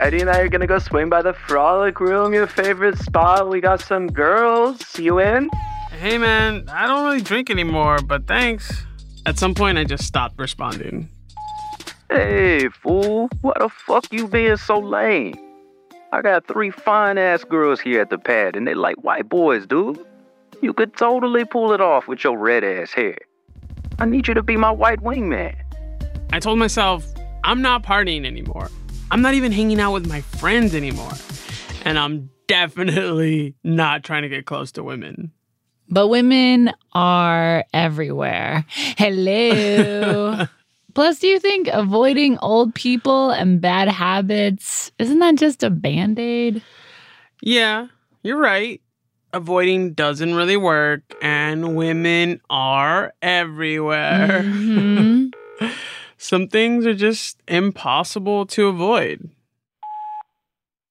Eddie 0.00 0.20
and 0.20 0.28
I 0.28 0.40
are 0.40 0.48
gonna 0.48 0.66
go 0.66 0.80
swing 0.80 1.08
by 1.08 1.22
the 1.22 1.32
Frolic 1.32 2.00
Room, 2.00 2.34
your 2.34 2.48
favorite 2.48 2.98
spot. 2.98 3.48
We 3.48 3.60
got 3.60 3.80
some 3.80 4.08
girls. 4.08 4.84
See 4.84 5.04
you 5.04 5.20
in? 5.20 5.48
Hey, 5.92 6.18
man, 6.18 6.68
I 6.68 6.88
don't 6.88 7.04
really 7.04 7.20
drink 7.22 7.50
anymore, 7.50 7.98
but 8.04 8.26
thanks. 8.26 8.84
At 9.24 9.38
some 9.38 9.54
point, 9.54 9.78
I 9.78 9.84
just 9.84 10.02
stopped 10.02 10.40
responding. 10.40 11.08
Hey, 12.10 12.68
fool, 12.68 13.28
what 13.42 13.60
the 13.60 13.68
fuck 13.68 14.12
you 14.12 14.26
being 14.26 14.56
so 14.56 14.80
lame? 14.80 15.36
I 16.12 16.20
got 16.20 16.48
three 16.48 16.72
fine 16.72 17.16
ass 17.16 17.44
girls 17.44 17.78
here 17.80 18.00
at 18.00 18.10
the 18.10 18.18
pad, 18.18 18.56
and 18.56 18.66
they 18.66 18.74
like 18.74 18.96
white 19.04 19.28
boys, 19.28 19.68
dude. 19.68 20.04
You 20.62 20.72
could 20.72 20.96
totally 20.96 21.44
pull 21.44 21.72
it 21.72 21.80
off 21.80 22.08
with 22.08 22.24
your 22.24 22.38
red 22.38 22.64
ass 22.64 22.92
hair. 22.92 23.18
I 23.98 24.06
need 24.06 24.28
you 24.28 24.34
to 24.34 24.42
be 24.42 24.56
my 24.56 24.70
white 24.70 25.00
wingman. 25.00 25.56
I 26.32 26.40
told 26.40 26.58
myself, 26.58 27.06
I'm 27.44 27.62
not 27.62 27.82
partying 27.82 28.26
anymore. 28.26 28.70
I'm 29.10 29.22
not 29.22 29.34
even 29.34 29.52
hanging 29.52 29.80
out 29.80 29.92
with 29.92 30.08
my 30.08 30.20
friends 30.20 30.74
anymore. 30.74 31.12
And 31.84 31.98
I'm 31.98 32.30
definitely 32.48 33.54
not 33.62 34.02
trying 34.02 34.22
to 34.22 34.28
get 34.28 34.46
close 34.46 34.72
to 34.72 34.82
women. 34.82 35.32
But 35.88 36.08
women 36.08 36.72
are 36.92 37.64
everywhere. 37.72 38.64
Hello. 38.98 40.46
Plus, 40.94 41.18
do 41.18 41.28
you 41.28 41.38
think 41.38 41.68
avoiding 41.68 42.38
old 42.38 42.74
people 42.74 43.30
and 43.30 43.60
bad 43.60 43.88
habits 43.88 44.90
isn't 44.98 45.18
that 45.18 45.36
just 45.36 45.62
a 45.62 45.70
band 45.70 46.18
aid? 46.18 46.62
Yeah, 47.42 47.88
you're 48.22 48.38
right. 48.38 48.80
Avoiding 49.36 49.92
doesn't 49.92 50.34
really 50.34 50.56
work, 50.56 51.02
and 51.20 51.76
women 51.76 52.40
are 52.48 53.12
everywhere. 53.20 54.40
Mhm. 54.42 55.34
Some 56.16 56.48
things 56.48 56.86
are 56.86 56.94
just 56.94 57.38
impossible 57.46 58.46
to 58.46 58.68
avoid. 58.68 59.28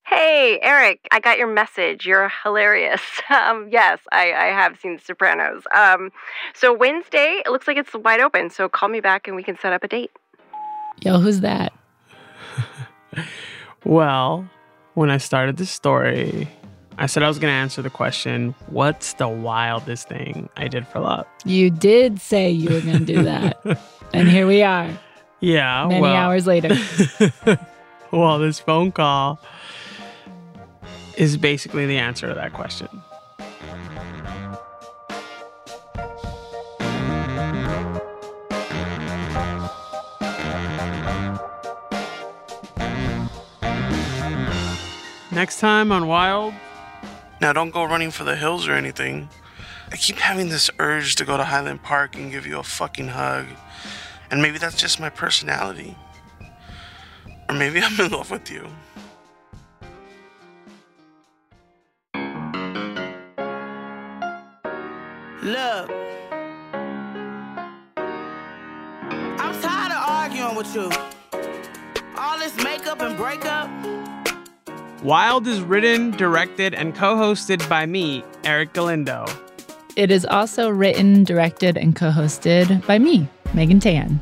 Hey, 0.05 0.59
Erick, 0.61 1.07
I 1.11 1.19
got 1.19 1.39
your 1.39 1.47
message. 1.47 2.05
You're 2.05 2.31
hilarious. 2.43 3.01
Um, 3.31 3.69
yes, 3.71 3.99
I, 4.11 4.31
I 4.33 4.45
have 4.53 4.79
seen 4.79 4.97
The 4.97 5.01
Sopranos. 5.01 5.63
Um, 5.75 6.11
so 6.53 6.71
Wednesday, 6.71 7.41
it 7.43 7.49
looks 7.51 7.67
like 7.67 7.77
it's 7.77 7.95
wide 7.95 8.19
open. 8.19 8.51
So 8.51 8.69
call 8.69 8.87
me 8.89 8.99
back 8.99 9.27
and 9.27 9.35
we 9.35 9.41
can 9.41 9.57
set 9.59 9.73
up 9.73 9.83
a 9.83 9.87
date. 9.87 10.11
Yo, 11.01 11.17
who's 11.19 11.39
that? 11.41 11.73
Well, 13.83 14.47
when 14.95 15.09
I 15.11 15.17
started 15.17 15.57
this 15.57 15.69
story, 15.71 16.47
I 16.97 17.07
said 17.07 17.23
I 17.23 17.27
was 17.27 17.39
going 17.39 17.51
to 17.51 17.55
answer 17.55 17.81
the 17.81 17.89
question 17.89 18.55
what's 18.67 19.13
the 19.13 19.27
wildest 19.27 20.07
thing 20.07 20.49
I 20.55 20.67
did 20.67 20.87
for 20.87 20.99
love? 20.99 21.25
You 21.43 21.69
did 21.69 22.19
say 22.21 22.49
you 22.49 22.73
were 22.73 22.81
going 22.81 22.99
to 22.99 23.05
do 23.05 23.23
that. 23.23 23.57
and 24.13 24.29
here 24.29 24.47
we 24.47 24.63
are, 24.63 24.89
Yeah. 25.41 25.87
many 25.87 26.01
well, 26.01 26.15
hours 26.15 26.47
later. 26.47 26.69
well, 28.11 28.39
this 28.39 28.59
phone 28.59 28.91
call 28.93 29.39
is 31.17 31.35
basically 31.37 31.85
the 31.85 31.97
answer 31.97 32.27
to 32.29 32.33
that 32.33 32.53
question. 32.53 32.87
Next 45.31 45.59
time 45.59 45.91
on 45.91 46.07
Wild. 46.07 46.53
Now, 47.41 47.51
don't 47.53 47.71
go 47.71 47.83
running 47.83 48.11
for 48.11 48.23
the 48.23 48.35
hills 48.35 48.67
or 48.67 48.73
anything. 48.73 49.29
I 49.91 49.97
keep 49.97 50.17
having 50.17 50.49
this 50.49 50.69
urge 50.79 51.15
to 51.15 51.25
go 51.25 51.37
to 51.37 51.43
Highland 51.43 51.83
Park 51.83 52.15
and 52.15 52.31
give 52.31 52.47
you 52.47 52.59
a 52.59 52.63
fucking 52.63 53.09
hug. 53.09 53.45
And 54.31 54.41
maybe 54.41 54.57
that's 54.57 54.75
just 54.75 54.99
my 54.99 55.09
personality. 55.09 55.95
Or 57.49 57.55
maybe 57.55 57.81
I'm 57.83 57.99
in 57.99 58.11
love 58.11 58.31
with 58.31 58.49
you. 58.49 58.67
Look. 65.43 65.91
I'm 69.37 69.61
tired 69.61 69.91
of 69.91 70.09
arguing 70.09 70.55
with 70.55 70.73
you. 70.73 70.89
All 72.17 72.39
this 72.39 72.55
makeup 72.63 73.01
and 73.01 73.15
breakup. 73.15 73.69
Wild 75.03 75.45
is 75.45 75.61
written, 75.61 76.11
directed, 76.11 76.73
and 76.73 76.95
co 76.95 77.15
hosted 77.15 77.67
by 77.69 77.85
me, 77.85 78.23
Erick 78.43 78.73
Galindo. 78.73 79.25
It 79.95 80.09
is 80.09 80.25
also 80.25 80.69
written, 80.69 81.23
directed, 81.23 81.77
and 81.77 81.95
co 81.95 82.09
hosted 82.09 82.85
by 82.87 82.99
me, 82.99 83.27
Megan 83.53 83.79
Tan. 83.79 84.19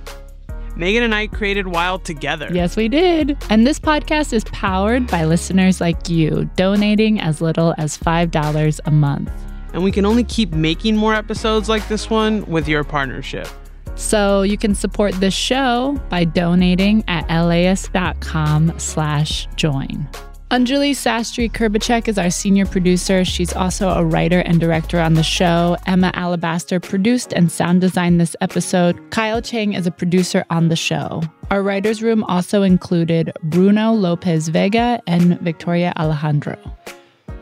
Megan 0.76 1.04
and 1.04 1.14
I 1.14 1.28
created 1.28 1.68
Wild 1.68 2.04
together. 2.04 2.50
Yes, 2.52 2.76
we 2.76 2.88
did. 2.88 3.38
And 3.50 3.66
this 3.66 3.80
podcast 3.80 4.34
is 4.34 4.44
powered 4.46 5.08
by 5.08 5.24
listeners 5.24 5.80
like 5.80 6.10
you, 6.10 6.50
donating 6.56 7.20
as 7.20 7.42
little 7.42 7.76
as 7.78 7.96
$5 7.98 8.80
a 8.86 8.92
month. 8.92 9.32
And 9.74 9.84
we 9.84 9.92
can 9.92 10.06
only 10.06 10.24
keep 10.24 10.52
making 10.52 10.98
more 10.98 11.14
episodes 11.14 11.70
like 11.70 11.88
this 11.88 12.10
one 12.10 12.44
with 12.48 12.68
your 12.68 12.84
partnership. 12.84 13.48
So 13.96 14.42
you 14.42 14.58
can 14.58 14.74
support 14.74 15.14
this 15.16 15.34
show 15.34 16.00
by 16.10 16.26
donating 16.26 17.04
at 17.08 17.30
laist.com 17.30 18.80
slash 18.80 19.48
join. 19.56 20.08
Anjali 20.54 20.92
Sastry 20.92 21.52
Krbecek 21.52 22.08
is 22.08 22.20
our 22.20 22.30
senior 22.30 22.68
producer. 22.68 23.26
She's 23.26 23.54
also 23.54 23.89
a 23.89 24.06
writer 24.06 24.38
and 24.42 24.60
director 24.60 25.00
on 25.00 25.16
the 25.16 25.24
show. 25.24 25.78
Emma 25.88 26.12
Alabaster 26.13 26.80
produced 26.80 27.34
and 27.34 27.52
sound 27.52 27.82
designed 27.82 28.22
this 28.22 28.36
episode. 28.39 29.02
Kyle 29.10 29.42
Chang 29.42 29.74
is 29.74 29.88
a 29.88 29.92
producer 29.92 30.46
on 30.52 30.68
the 30.68 30.76
show. 30.76 31.24
Our 31.50 31.63
writer's 31.63 32.04
room 32.04 32.24
also 32.26 32.62
included 32.62 33.34
Bruno 33.42 33.94
Lopez 33.94 34.50
Vega 34.50 35.02
and 35.08 35.39
Victoria 35.42 35.92
Alejandro. 35.98 36.60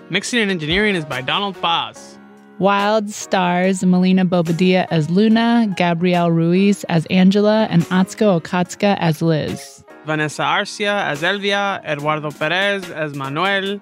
Mixing 0.10 0.39
and 0.39 0.50
engineering 0.50 0.95
is 0.95 1.04
by 1.04 1.19
Donald 1.19 1.62
Paz. 1.62 2.17
Wild 2.60 3.10
stars 3.10 3.84
Melina 3.84 4.24
Bobadilla 4.24 4.88
as 4.89 5.10
Luna, 5.10 5.67
Gabrielle 5.76 6.32
Ruiz 6.32 6.86
as 6.86 7.06
Angela, 7.08 7.67
and 7.69 7.84
Atsuko 7.88 8.39
Okatsuka 8.39 8.95
as 9.02 9.21
Liz. 9.21 9.84
Vanessa 10.06 10.44
Arcia 10.44 11.06
as 11.06 11.22
Elvia, 11.22 11.84
Eduardo 11.86 12.32
Perez 12.32 12.90
as 12.90 13.16
Manuel, 13.16 13.80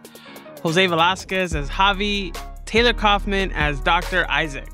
Jose 0.64 0.86
Velasquez 0.88 1.56
as 1.56 1.70
Javi, 1.70 2.36
Taylor 2.66 2.94
Kaufman 2.94 3.52
as 3.54 3.80
Dr. 3.82 4.26
Isaac. 4.30 4.70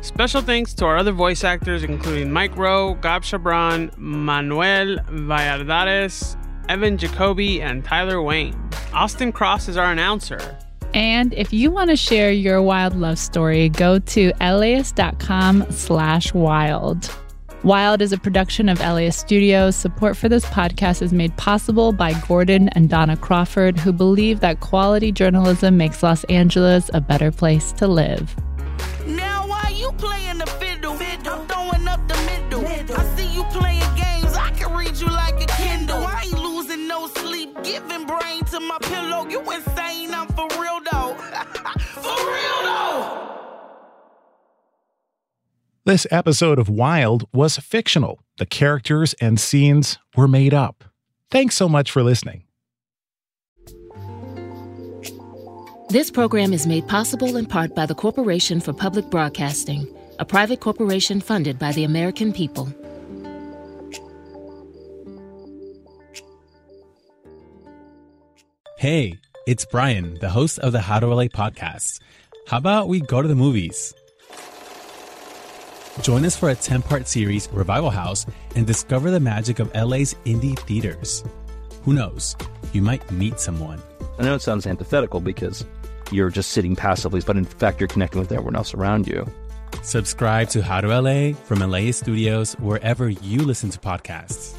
Special 0.00 0.40
thanks 0.40 0.72
to 0.74 0.84
our 0.84 0.96
other 0.96 1.12
voice 1.12 1.42
actors, 1.42 1.82
including 1.82 2.30
Mike 2.30 2.56
Roe, 2.56 2.94
Gab 2.94 3.22
Chabran, 3.22 3.96
Manuel 3.98 4.98
Valladares, 5.08 6.36
Evan 6.68 6.96
Jacoby, 6.96 7.60
and 7.60 7.84
Tyler 7.84 8.22
Wayne. 8.22 8.54
Austin 8.94 9.32
Cross 9.32 9.68
is 9.68 9.76
our 9.76 9.90
announcer. 9.90 10.58
And 10.94 11.34
if 11.34 11.52
you 11.52 11.70
want 11.70 11.90
to 11.90 11.96
share 11.96 12.30
your 12.30 12.62
wild 12.62 12.94
love 12.96 13.18
story, 13.18 13.68
go 13.68 13.98
to 13.98 14.32
laist.com 14.40 15.66
slash 15.70 16.32
wild. 16.32 17.10
Wild 17.66 18.00
is 18.00 18.12
a 18.12 18.16
production 18.16 18.68
of 18.68 18.78
LAist 18.78 19.18
Studios. 19.18 19.74
Support 19.74 20.16
for 20.16 20.28
this 20.28 20.44
podcast 20.44 21.02
is 21.02 21.12
made 21.12 21.36
possible 21.36 21.90
by 21.90 22.12
Gordon 22.28 22.68
and 22.76 22.88
Donna 22.88 23.16
Crawford, 23.16 23.76
who 23.76 23.92
believe 23.92 24.38
that 24.38 24.60
quality 24.60 25.10
journalism 25.10 25.76
makes 25.76 26.00
Los 26.00 26.22
Angeles 26.24 26.92
a 26.94 27.00
better 27.00 27.32
place 27.32 27.72
to 27.72 27.88
live. 27.88 28.36
Now 29.04 29.48
why 29.48 29.74
you 29.76 29.90
playing 29.98 30.38
the 30.38 30.46
fiddle? 30.46 30.92
I'm 30.92 31.48
throwing 31.48 31.88
up 31.88 32.06
the 32.06 32.14
middle. 32.18 32.64
I 32.64 33.16
see 33.16 33.34
you 33.34 33.42
playing 33.50 33.80
games. 33.96 34.36
I 34.36 34.52
can 34.56 34.72
read 34.72 34.96
you 34.96 35.08
like 35.08 35.42
a 35.42 35.46
Kindle. 35.60 36.06
I 36.06 36.22
ain't 36.22 36.38
losing 36.38 36.86
no 36.86 37.08
sleep, 37.08 37.52
giving 37.64 38.06
brain 38.06 38.44
to 38.44 38.60
my 38.60 38.78
pillow. 38.82 39.26
You 39.28 39.40
insane? 39.40 40.14
I'm 40.14 40.28
for 40.28 40.46
This 45.86 46.04
episode 46.10 46.58
of 46.58 46.68
Wild 46.68 47.28
was 47.32 47.58
fictional. 47.58 48.18
The 48.38 48.44
characters 48.44 49.14
and 49.20 49.38
scenes 49.38 49.98
were 50.16 50.26
made 50.26 50.52
up. 50.52 50.82
Thanks 51.30 51.54
so 51.54 51.68
much 51.68 51.92
for 51.92 52.02
listening. 52.02 52.42
This 55.88 56.10
program 56.10 56.52
is 56.52 56.66
made 56.66 56.88
possible 56.88 57.36
in 57.36 57.46
part 57.46 57.76
by 57.76 57.86
the 57.86 57.94
Corporation 57.94 58.60
for 58.60 58.72
Public 58.72 59.10
Broadcasting, 59.10 59.86
a 60.18 60.24
private 60.24 60.58
corporation 60.58 61.20
funded 61.20 61.56
by 61.56 61.70
the 61.70 61.84
American 61.84 62.32
people. 62.32 62.68
Hey, 68.78 69.20
it's 69.46 69.64
Brian, 69.64 70.14
the 70.14 70.30
host 70.30 70.58
of 70.58 70.72
the 70.72 70.80
How 70.80 70.98
to 70.98 71.06
LA 71.06 71.26
podcast. 71.26 72.00
How 72.48 72.56
about 72.58 72.88
we 72.88 72.98
go 72.98 73.22
to 73.22 73.28
the 73.28 73.36
movies? 73.36 73.94
Join 76.02 76.24
us 76.24 76.36
for 76.36 76.50
a 76.50 76.54
10 76.54 76.82
part 76.82 77.08
series, 77.08 77.48
Revival 77.52 77.90
House, 77.90 78.26
and 78.54 78.66
discover 78.66 79.10
the 79.10 79.20
magic 79.20 79.58
of 79.58 79.74
LA's 79.74 80.14
indie 80.24 80.58
theaters. 80.58 81.24
Who 81.84 81.94
knows? 81.94 82.36
You 82.72 82.82
might 82.82 83.10
meet 83.10 83.40
someone. 83.40 83.82
I 84.18 84.22
know 84.22 84.34
it 84.34 84.42
sounds 84.42 84.66
antithetical 84.66 85.20
because 85.20 85.64
you're 86.10 86.30
just 86.30 86.50
sitting 86.50 86.76
passively, 86.76 87.20
but 87.26 87.36
in 87.36 87.44
fact, 87.44 87.80
you're 87.80 87.88
connecting 87.88 88.20
with 88.20 88.32
everyone 88.32 88.56
else 88.56 88.74
around 88.74 89.06
you. 89.06 89.26
Subscribe 89.82 90.48
to 90.50 90.62
How 90.62 90.80
to 90.80 91.00
LA 91.00 91.32
from 91.34 91.58
LA 91.60 91.90
Studios 91.92 92.54
wherever 92.54 93.08
you 93.08 93.40
listen 93.40 93.70
to 93.70 93.78
podcasts. 93.78 94.54